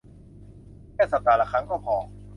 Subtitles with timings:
[0.93, 1.95] แค่สัปดาห์ละครั้งก็พอ